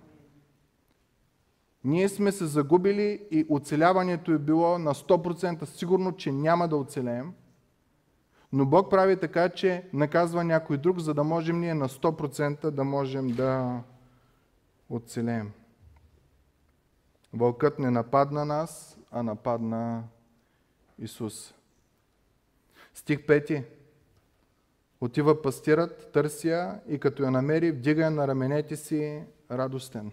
[1.84, 7.34] Ние сме се загубили и оцеляването е било на 100% сигурно, че няма да оцелеем.
[8.52, 12.84] Но Бог прави така, че наказва някой друг, за да можем ние на 100% да
[12.84, 13.82] можем да
[14.90, 15.52] оцелеем.
[17.34, 20.04] Вълкът не нападна нас, а нападна
[21.00, 21.54] Исус.
[22.94, 23.66] Стих 5.
[25.02, 30.12] Отива пастират, търся и като я намери, вдига на раменете си радостен.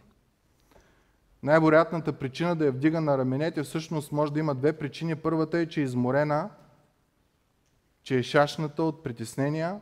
[1.42, 5.16] Най-вероятната причина да я вдига на раменете всъщност може да има две причини.
[5.16, 6.51] Първата е, че е изморена,
[8.03, 9.81] че е шашната от притеснения,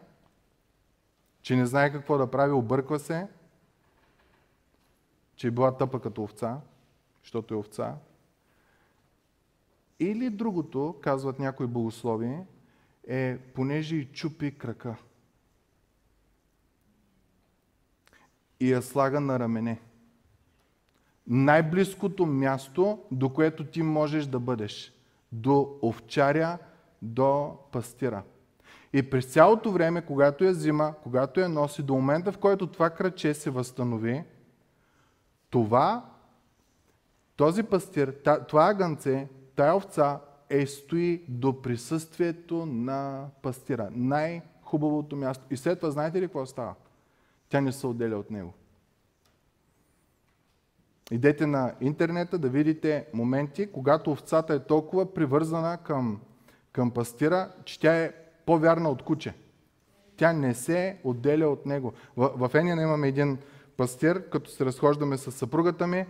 [1.43, 3.27] че не знае какво да прави, обърква се,
[5.37, 6.61] че е била тъпа като овца,
[7.23, 7.95] защото е овца.
[10.01, 12.39] Или другото, казват някои богослови,
[13.07, 14.97] е понеже и чупи крака.
[18.61, 19.81] И я слага на рамене.
[21.27, 24.93] Най-близкото място, до което ти можеш да бъдеш.
[25.33, 26.59] До овчаря,
[27.03, 28.23] до пастира.
[28.93, 32.91] И през цялото време, когато я взима, когато я носи, до момента, в който това
[32.91, 34.25] кръче се възстанови,
[35.51, 36.11] това,
[37.37, 38.15] този пастир,
[38.49, 43.89] това агънце, тая овца е стои до присъствието на пастира.
[43.93, 45.45] Най-хубавото място.
[45.51, 46.75] И след това знаете ли какво става?
[47.49, 48.53] Тя не се отделя от него.
[51.11, 56.21] Идете на интернета да видите моменти, когато овцата е толкова привързана към,
[56.73, 58.13] към пастира, че тя е
[58.47, 59.35] по-вярна от куче.
[60.17, 61.93] Тя не се отделя от него.
[62.17, 63.39] В, в Енина имаме един
[63.77, 66.07] пастир, като се разхождаме с съпругата ми,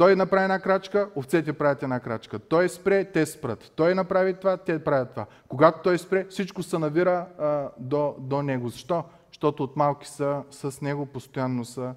[0.00, 2.38] той направи една крачка, овцете правят една крачка.
[2.38, 3.72] Той спре, те спрат.
[3.76, 5.26] Той направи това, те правят това.
[5.48, 8.68] Когато той спре, всичко се навира а, до, до него.
[8.68, 9.04] Защо?
[9.28, 11.94] Защото от малки са с него, постоянно са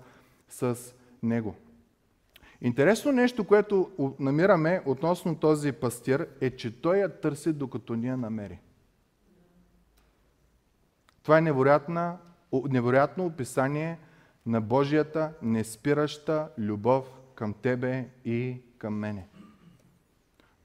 [0.49, 0.77] с
[1.23, 1.55] него.
[2.61, 8.17] Интересно нещо, което намираме относно този пастир, е, че той я търси докато ни я
[8.17, 8.59] намери.
[11.23, 11.41] Това е
[12.53, 13.99] невероятно описание
[14.45, 19.28] на Божията неспираща любов към тебе и към мене.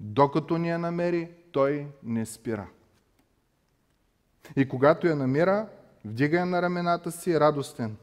[0.01, 2.67] Докато ни я намери, той не спира.
[4.57, 5.67] И когато я намира,
[6.05, 7.97] вдига я на рамената си радостен.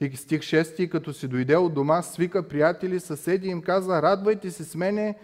[0.00, 4.50] И стих 6, като си дойде от дома, свика приятели, съседи и им каза, радвайте
[4.50, 5.14] се с мене,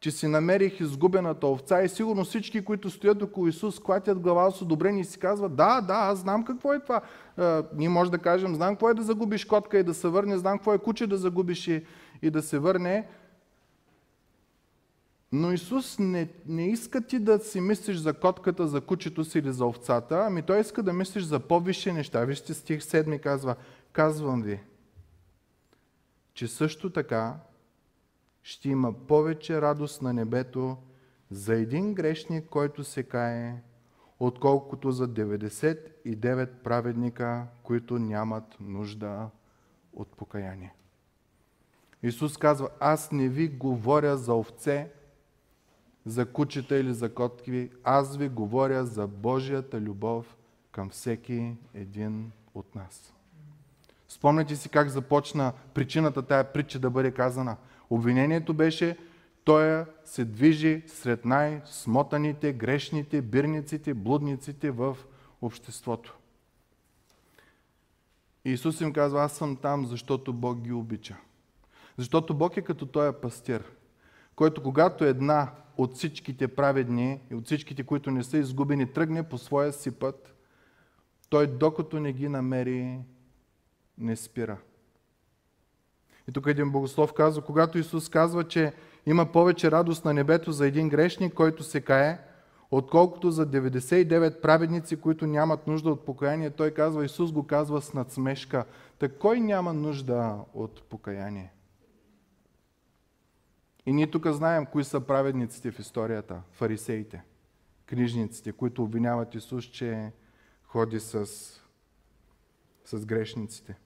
[0.00, 4.62] че си намерих изгубената овца и сигурно всички, които стоят около Исус, клатят глава с
[4.62, 7.00] одобрение и си казват, да, да, аз знам какво е това.
[7.36, 10.38] А, ние може да кажем, знам какво е да загубиш котка и да се върне,
[10.38, 11.84] знам какво е куче да загубиш и,
[12.22, 13.08] и да се върне.
[15.32, 19.52] Но Исус не, не иска ти да си мислиш за котката, за кучето си или
[19.52, 22.24] за овцата, ами Той иска да мислиш за по-висши неща.
[22.24, 23.56] Вижте стих 7 казва,
[23.92, 24.60] казвам ви,
[26.34, 27.36] че също така
[28.42, 30.76] ще има повече радост на небето
[31.30, 33.62] за един грешник, който се кае,
[34.20, 39.30] отколкото за 99 праведника, които нямат нужда
[39.92, 40.74] от покаяние.
[42.02, 44.90] Исус казва, аз не ви говоря за овце,
[46.06, 50.36] за кучета или за котки, аз ви говоря за Божията любов
[50.72, 53.12] към всеки един от нас.
[54.08, 57.56] Спомняте си как започна причината тая притча да бъде казана–
[57.92, 58.98] Обвинението беше,
[59.44, 64.96] той се движи сред най-смотаните, грешните, бирниците, блудниците в
[65.42, 66.18] обществото.
[68.44, 71.16] И Исус им казва, аз съм там, защото Бог ги обича.
[71.98, 73.64] Защото Бог е като той е пастир,
[74.34, 79.38] който когато една от всичките праведни и от всичките, които не са изгубени, тръгне по
[79.38, 80.34] своя си път,
[81.28, 82.98] той докато не ги намери,
[83.98, 84.58] не спира.
[86.28, 88.72] И тук един богослов казва, когато Исус казва, че
[89.06, 92.18] има повече радост на небето за един грешник, който се кае,
[92.70, 96.50] отколкото за 99 праведници, които нямат нужда от покаяние.
[96.50, 98.64] Той казва, Исус го казва с надсмешка.
[98.98, 101.52] Так кой няма нужда от покаяние?
[103.86, 106.42] И ние тук знаем кои са праведниците в историята.
[106.52, 107.22] Фарисеите,
[107.86, 110.12] книжниците, които обвиняват Исус, че
[110.64, 111.26] ходи с,
[112.84, 113.76] с грешниците.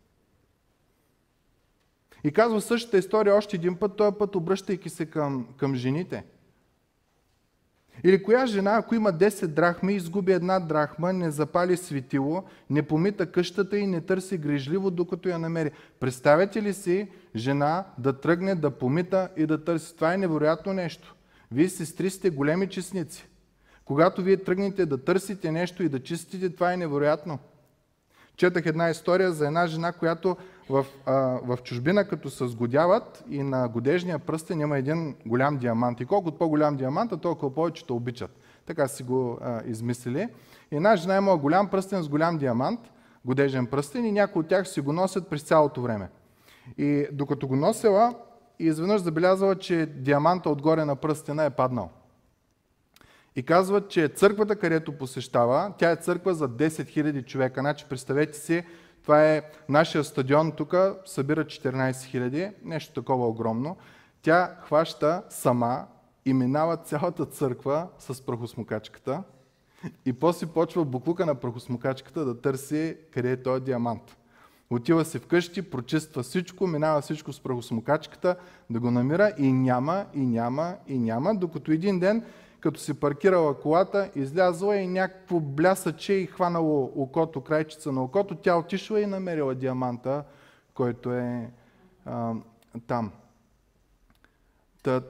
[2.25, 6.25] И казва същата история още един път, този път обръщайки се към, към жените.
[8.05, 13.33] Или коя жена, ако има 10 драхми, изгуби една драхма, не запали светило, не помита
[13.33, 15.71] къщата и не търси грижливо, докато я намери.
[16.01, 19.97] Представете ли си жена да тръгне да помита и да търси?
[19.97, 21.15] Това е невероятно нещо.
[21.53, 23.29] Вие сестри сте големи честници.
[23.85, 27.39] Когато вие тръгнете да търсите нещо и да чистите, това е невероятно.
[28.37, 30.37] Четах една история за една жена, която
[30.69, 31.13] в, а,
[31.45, 36.01] в чужбина, като се сгодяват и на годежния пръстен има един голям диамант.
[36.01, 38.31] И колкото по-голям диамант, толкова повече те обичат.
[38.67, 40.29] Така си го а, измислили.
[40.71, 42.81] И една жена има голям пръстен с голям диамант,
[43.25, 46.09] годежен пръстен и някои от тях си го носят през цялото време.
[46.79, 48.15] И докато го носила,
[48.59, 51.91] изведнъж забелязала, че диаманта отгоре на пръстена е паднал.
[53.37, 57.61] И казват, че църквата, където посещава, тя е църква за 10 000 човека.
[57.61, 58.65] Значи, представете си,
[59.07, 63.77] това е нашия стадион тук, събира 14 000, нещо такова огромно.
[64.23, 65.87] Тя хваща сама
[66.25, 69.23] и минава цялата църква с прахосмокачката
[70.07, 74.17] и после почва буклука на прахосмокачката да търси къде е този диамант.
[74.71, 78.37] Отива си вкъщи, прочиства всичко, минава всичко с прахосмокачката,
[78.71, 82.25] да го намира и няма, и няма, и няма, докато един ден
[82.61, 88.57] като си паркирала колата, излязла и някакво блясъче и хванало окото, крайчица на окото, тя
[88.57, 90.25] отишла и намерила диаманта,
[90.75, 91.51] който е
[92.05, 92.35] а,
[92.87, 93.13] там.
[94.83, 95.03] Та,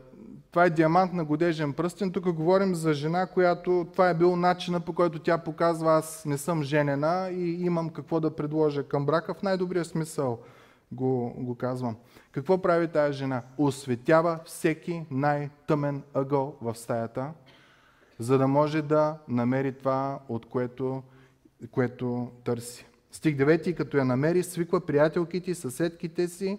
[0.50, 2.12] това е диамант на годежен пръстен.
[2.12, 6.38] Тук говорим за жена, която това е бил начина по който тя показва аз не
[6.38, 9.34] съм женена и имам какво да предложа към брака.
[9.34, 10.38] В най-добрия смисъл
[10.92, 11.96] го, го казвам.
[12.36, 13.42] Какво прави тази жена?
[13.58, 17.32] Осветява всеки най-тъмен ъгъл в стаята
[18.18, 21.02] за да може да намери това, от което,
[21.70, 22.86] което търси.
[23.12, 26.58] Стих 9, като я намери, свиква приятелките и съседките си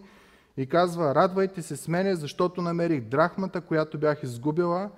[0.57, 4.89] и казва, радвайте се с мене, защото намерих драхмата, която бях изгубила.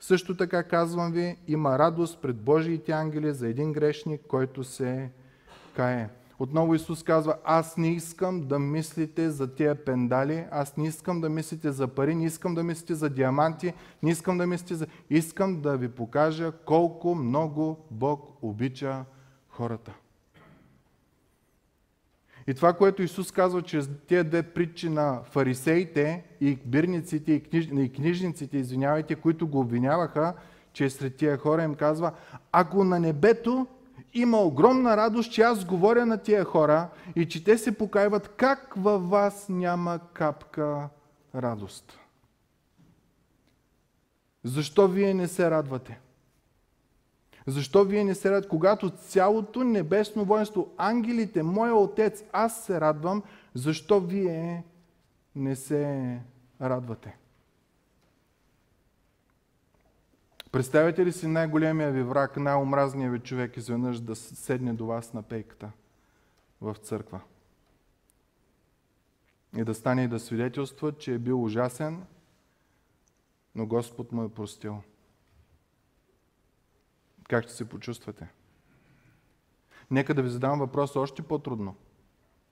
[0.00, 5.10] Също така казвам ви, има радост пред Божиите ангели за един грешник, който се
[5.76, 6.08] кае.
[6.42, 11.28] Отново Исус казва, аз не искам да мислите за тия пендали, аз не искам да
[11.28, 13.72] мислите за пари, не искам да мислите за диаманти,
[14.02, 14.86] не искам да мислите за...
[15.10, 19.04] Искам да ви покажа колко много Бог обича
[19.48, 19.92] хората.
[22.46, 27.68] И това, което Исус казва чрез тези две притчи на фарисеите и бирниците и, книж...
[27.72, 30.34] и книжниците, извинявайте, които го обвиняваха,
[30.72, 32.12] че сред тия хора им казва,
[32.52, 33.66] ако на небето
[34.14, 38.74] има огромна радост, че аз говоря на тия хора и че те се покайват, как
[38.76, 40.88] във вас няма капка
[41.34, 41.98] радост?
[44.44, 46.00] Защо вие не се радвате?
[47.46, 48.48] Защо вие не се радвате?
[48.48, 53.22] Когато цялото небесно воинство, ангелите, моя отец, аз се радвам,
[53.54, 54.64] защо вие
[55.36, 56.18] не се
[56.60, 57.16] радвате?
[60.52, 65.22] Представете ли си най-големия ви враг, най-омразния ви човек изведнъж да седне до вас на
[65.22, 65.72] пейката
[66.60, 67.20] в църква?
[69.56, 72.06] И да стане и да свидетелства, че е бил ужасен,
[73.54, 74.82] но Господ му е простил.
[77.28, 78.28] Как ще се почувствате?
[79.90, 81.76] Нека да ви задам въпрос още по-трудно.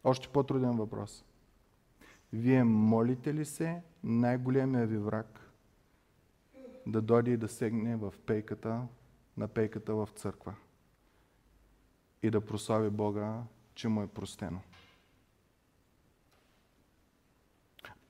[0.05, 1.24] Още по-труден въпрос.
[2.32, 5.49] Вие молите ли се най-големия ви враг
[6.87, 8.83] да дойде и да сегне в пейката,
[9.37, 10.55] на пейката в църква
[12.22, 13.43] и да прослави Бога,
[13.74, 14.61] че му е простено.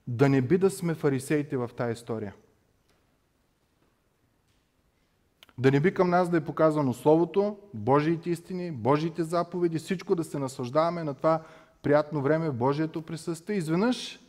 [0.07, 2.35] Да не би да сме фарисеите в тази история.
[5.59, 10.25] Да не би към нас да е показано Словото, Божиите истини, Божиите заповеди, всичко да
[10.25, 11.43] се наслаждаваме на това
[11.83, 13.57] приятно време в Божието присъствие.
[13.57, 14.21] Изведнъж,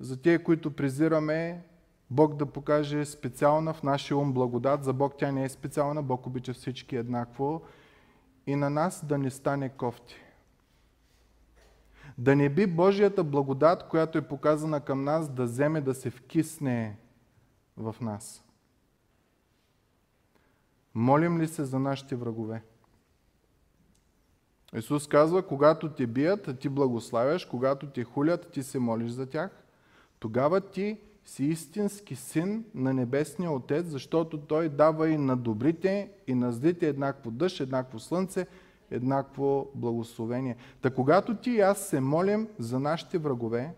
[0.00, 1.64] за тези, които презираме
[2.10, 4.84] Бог да покаже специална в нашия ум благодат.
[4.84, 7.62] За Бог тя не е специална, Бог обича всички еднакво.
[8.46, 10.16] И на нас да не стане кофти.
[12.18, 16.98] Да не би Божията благодат, която е показана към нас, да вземе да се вкисне
[17.76, 18.44] в нас.
[20.94, 22.62] Молим ли се за нашите врагове?
[24.74, 29.64] Исус казва, когато те бият, ти благославяш, когато те хулят, ти се молиш за тях.
[30.18, 31.00] Тогава ти
[31.30, 36.88] си истински син на Небесния Отец, защото Той дава и на добрите, и на злите
[36.88, 38.46] еднакво дъжд, еднакво слънце,
[38.90, 40.56] еднакво благословение.
[40.82, 43.74] Та когато ти и аз се молим за нашите врагове,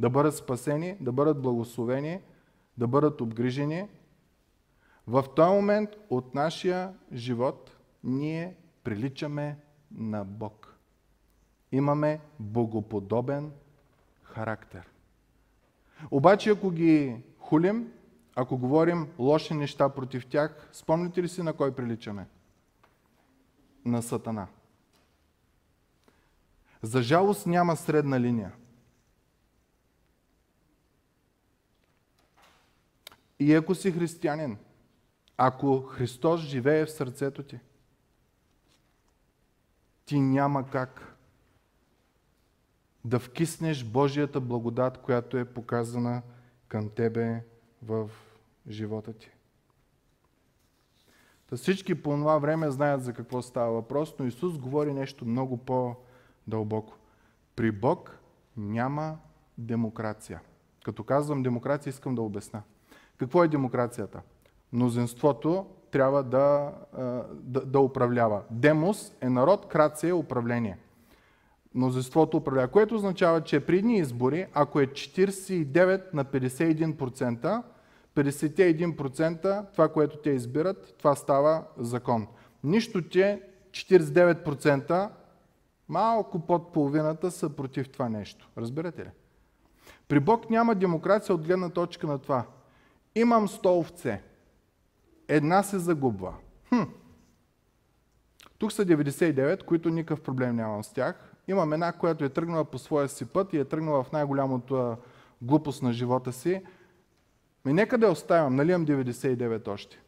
[0.00, 2.20] да бъдат спасени, да бъдат благословени,
[2.78, 3.88] да бъдат обгрижени,
[5.06, 9.58] в този момент от нашия живот ние приличаме
[9.90, 10.76] на Бог.
[11.72, 13.52] Имаме богоподобен
[14.22, 14.91] характер.
[16.10, 17.92] Обаче, ако ги хулим,
[18.34, 22.26] ако говорим лоши неща против тях, спомните ли си на кой приличаме?
[23.84, 24.46] На Сатана.
[26.82, 28.52] За жалост няма средна линия.
[33.38, 34.58] И ако си християнин,
[35.36, 37.58] ако Христос живее в сърцето ти,
[40.04, 41.11] ти няма как
[43.04, 46.22] да вкиснеш Божията благодат, която е показана
[46.68, 47.44] към тебе
[47.82, 48.10] в
[48.68, 49.30] живота ти.
[51.50, 55.56] Та всички по това време знаят за какво става въпрос, но Исус говори нещо много
[55.56, 56.96] по-дълбоко.
[57.56, 58.18] При Бог
[58.56, 59.18] няма
[59.58, 60.40] демокрация.
[60.84, 62.62] Като казвам демокрация, искам да обясна.
[63.16, 64.22] Какво е демокрацията?
[64.72, 66.74] Мнозинството трябва да,
[67.32, 68.42] да, да управлява.
[68.50, 70.78] Демос е народ, крация е управление
[71.74, 77.62] мнозинството управлява, което означава, че при едни избори, ако е 49 на 51%,
[78.16, 82.26] 51% това, което те избират, това става закон.
[82.64, 85.08] Нищо, че 49%,
[85.88, 88.48] малко под половината са против това нещо.
[88.58, 89.10] Разбирате ли?
[90.08, 92.46] При Бог няма демокрация от гледна точка на това.
[93.14, 94.22] Имам 100 овце.
[95.28, 96.34] Една се загубва.
[96.68, 96.82] Хм.
[98.58, 101.31] Тук са 99, които никакъв проблем нямам с тях.
[101.48, 104.96] Имам една, която е тръгнала по своя си път и е тръгнала в най-голямото
[105.42, 106.62] глупост на живота си.
[107.64, 110.00] Ми нека да я оставям, нали имам 99 още?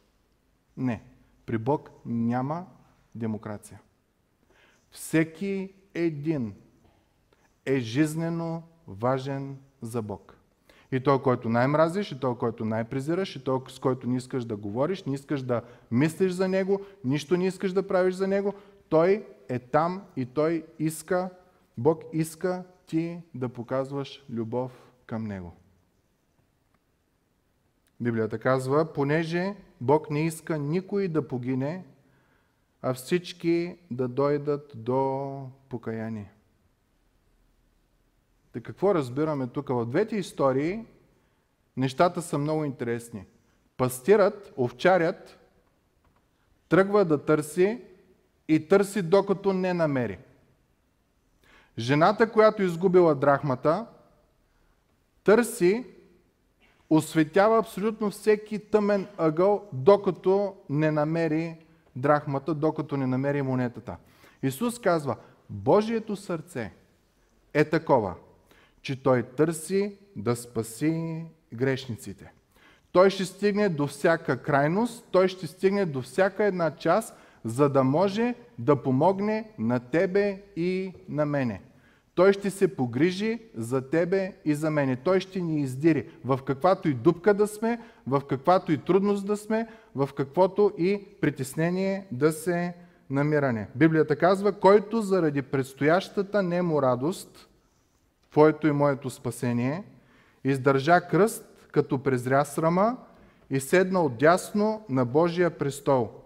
[0.76, 1.02] Не.
[1.46, 2.66] При Бог няма
[3.14, 3.80] демокрация.
[4.90, 6.54] Всеки един
[7.66, 10.36] е жизнено важен за Бог.
[10.92, 14.56] И той, който най-мразиш, и той, който най-презираш, и той, с който не искаш да
[14.56, 18.54] говориш, не искаш да мислиш за него, нищо не искаш да правиш за него,
[18.88, 21.30] той е там и той иска,
[21.78, 25.56] Бог иска ти да показваш любов към него.
[28.00, 31.84] Библията казва, понеже Бог не иска никой да погине,
[32.82, 36.32] а всички да дойдат до покаяние.
[38.52, 39.68] Та какво разбираме тук?
[39.68, 40.84] В двете истории
[41.76, 43.26] нещата са много интересни.
[43.76, 45.38] Пастират, овчарят,
[46.68, 47.80] тръгва да търси
[48.48, 50.18] и търси докато не намери.
[51.78, 53.86] Жената, която изгубила драхмата,
[55.24, 55.86] търси,
[56.90, 61.56] осветява абсолютно всеки тъмен ъгъл, докато не намери
[61.96, 63.96] драхмата, докато не намери монетата.
[64.42, 65.16] Исус казва,
[65.50, 66.72] Божието сърце
[67.54, 68.14] е такова,
[68.82, 71.24] че Той търси да спаси
[71.54, 72.32] грешниците.
[72.92, 77.84] Той ще стигне до всяка крайност, Той ще стигне до всяка една част, за да
[77.84, 81.62] може да помогне на тебе и на мене.
[82.14, 84.96] Той ще се погрижи за тебе и за мене.
[84.96, 89.36] Той ще ни издири в каквато и дупка да сме, в каквато и трудност да
[89.36, 92.74] сме, в каквото и притеснение да се
[93.10, 93.68] намиране.
[93.74, 97.48] Библията казва, който заради предстоящата немо радост,
[98.30, 99.84] твоето и моето спасение,
[100.44, 102.96] издържа кръст, като презря срама
[103.50, 106.10] и седна отдясно на Божия престол–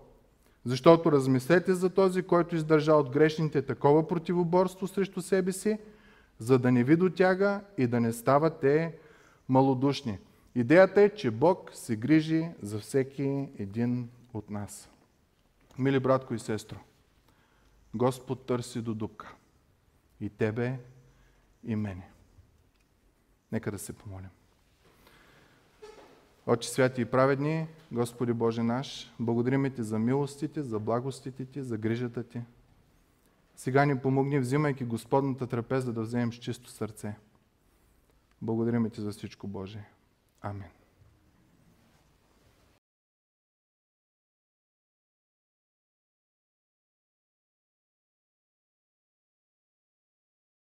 [0.65, 5.79] защото размислете за този, който издържа от грешните такова противоборство срещу себе си,
[6.39, 8.97] за да не ви дотяга и да не ставате
[9.49, 10.19] малодушни.
[10.55, 14.89] Идеята е, че Бог се грижи за всеки един от нас.
[15.79, 16.79] Мили братко и сестро,
[17.95, 19.35] Господ търси до дупка.
[20.21, 20.79] И тебе,
[21.65, 22.11] и мене.
[23.53, 24.29] Нека да се помолим.
[26.47, 31.79] Отче святи и праведни, Господи Боже наш, благодарим Ти за милостите, за благостите Ти, за
[31.79, 32.43] грижата Ти.
[33.57, 37.15] Сега ни помогни, взимайки Господната трапеза, да вземем с чисто сърце.
[38.43, 39.85] Благодарим Ти за всичко, Боже.
[40.43, 40.78] Амин.